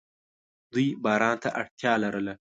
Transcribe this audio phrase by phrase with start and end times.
[0.71, 2.33] دوی باران ته اړتیا لرله.